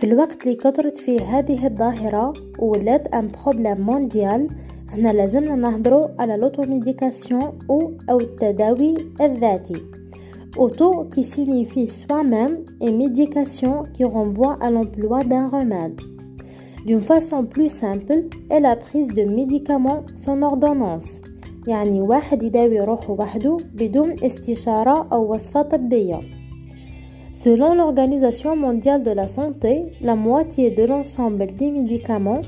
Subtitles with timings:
[0.00, 4.48] في الوقت اللي كثرت فيه هذه الظاهرة ولات أن بروبليم مونديال
[4.88, 9.82] هنا لازمنا نهضروا على لوتوميديكاسيون أو أو التداوي الذاتي.
[10.58, 16.00] Auto qui signifie soi-même et médication qui renvoie à l'emploi d'un remède.
[16.86, 18.16] D'une façon plus simple
[18.50, 21.20] est la prise de médicaments sans ordonnance.
[21.66, 26.20] يعني واحد يداوي روحه وحده بدون استشارة أو وصفة طبية.
[27.42, 32.40] Selon l'Organisation mondiale de la santé, la moitié de l'ensemble des médicaments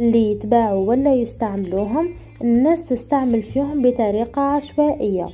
[0.00, 2.08] اللي يتباعوا ولا يستعملوهم
[2.42, 5.28] الناس تستعمل فيهم بطريقة عشوائية.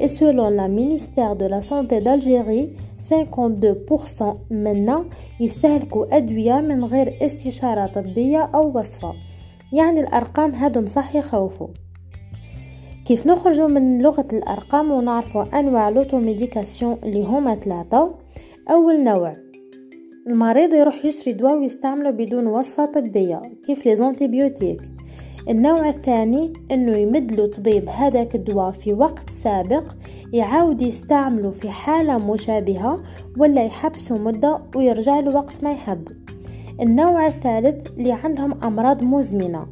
[0.00, 2.68] Et selon la ministère de la santé d'Algérie
[3.10, 5.04] 52% منا
[5.40, 9.12] يستهلكوا أدوية من غير استشارة طبية أو وصفة.
[9.72, 11.68] يعني الأرقام هادم صح يخوفوا
[13.06, 18.23] كيف نخرجوا من لغة الأرقام ونعرفوا أنواع لوتوميديكاسيون اللي هما ثلاثة؟
[18.70, 19.32] أول نوع.
[20.26, 24.82] المريض يروح يشري دواء ويستعمله بدون وصفة طبية كيف ليزونتيبيوتيك
[25.48, 29.92] النوع الثاني إنه يمدلو طبيب هذاك الدواء في وقت سابق
[30.32, 33.02] يعاود يستعمله في حالة مشابهة
[33.38, 36.08] ولا يحبسه مدة ويرجع له وقت ما يحب.
[36.80, 39.66] النوع الثالث اللي عندهم أمراض مزمنة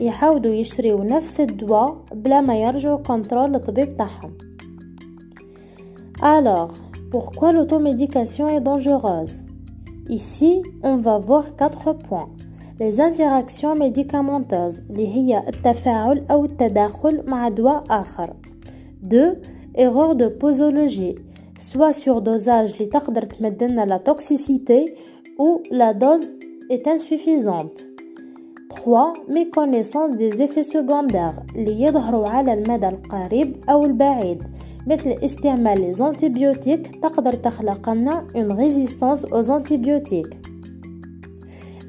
[0.00, 4.38] يحاولوا يشريوا نفس الدواء بلا ما يرجعوا كنترول للطبيب تاعهم
[6.20, 6.72] Alors,
[7.10, 9.42] Pourquoi l'automédication est dangereuse
[10.10, 12.28] Ici, on va voir quatre points.
[12.78, 14.82] Les interactions médicamenteuses,
[19.02, 19.40] Deux,
[19.74, 21.14] Erreur de posologie,
[21.58, 22.88] soit sur surdosage qui
[23.84, 24.84] la toxicité
[25.38, 26.26] ou la dose
[26.68, 27.87] est insuffisante.
[28.77, 29.13] 3.
[29.29, 34.43] Méconnaissance des effets secondaires اللي يظهروا على المدى القريب أو البعيد
[34.87, 40.37] مثل استعمال les antibiotiques تقدر تخلق لنا une résistance aux antibiotiques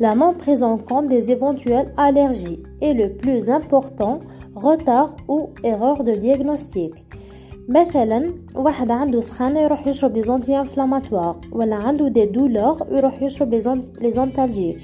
[0.01, 4.21] la non prise en compte des éventuelles allergies et le plus important
[4.57, 6.93] retard ou erreur de diagnostic
[7.69, 13.55] مثلا واحد عنده سخانة يروح يشرب لي زونتي انفلاماتوار ولا عنده دي دولور يروح يشرب
[14.01, 14.79] لي زونتالجيك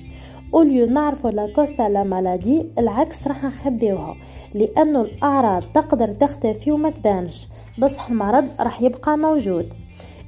[0.54, 4.16] اوليو نعرفوا لا كوستا لا مالادي العكس راح نخبيوها
[4.54, 7.48] لانه الاعراض تقدر تختفي وما تبانش
[7.78, 9.72] بصح المرض راح يبقى موجود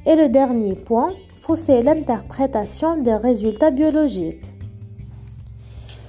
[0.07, 4.53] et le dernier point fausser l'interprétation des résultats biologiques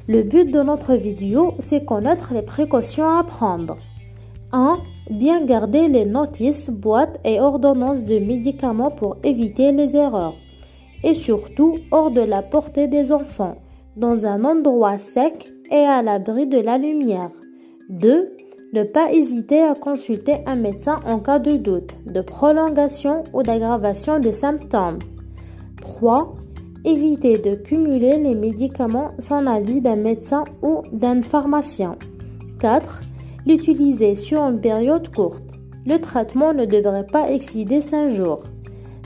[0.06, 3.78] Le but de notre vidéo, c'est connaître les précautions à prendre.
[4.52, 4.78] 1.
[5.10, 10.36] Bien garder les notices, boîtes et ordonnances de médicaments pour éviter les erreurs.
[11.06, 13.56] Et surtout hors de la portée des enfants,
[13.99, 17.31] dans un endroit sec et à l'abri de la lumière.
[17.91, 18.33] 2.
[18.73, 24.21] Ne pas hésiter à consulter un médecin en cas de doute, de prolongation ou d'aggravation
[24.21, 24.99] des symptômes.
[25.81, 26.35] 3
[26.85, 31.97] éviter de cumuler les médicaments sans avis d'un médecin ou d'un pharmacien.
[32.61, 33.01] 4.
[33.47, 35.55] L'utiliser sur une période courte.
[35.87, 38.43] Le traitement ne devrait pas excéder 5 jours.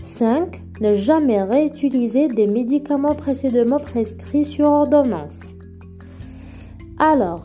[0.03, 0.62] 5.
[0.81, 5.53] Ne jamais réutiliser des médicaments précédemment prescrits sur ordonnance.
[7.00, 7.44] Alors,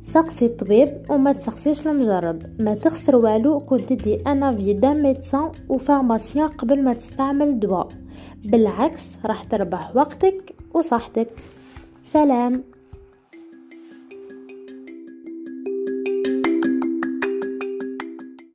[0.00, 6.48] سقسي الطبيب وما تسقسيش المجرب ما تخسر والو كنت تدي ان افي دان ميدسان وفارماسيان
[6.48, 7.88] قبل ما تستعمل الدواء
[8.44, 11.28] بالعكس راح تربح وقتك وصحتك
[12.06, 12.62] سلام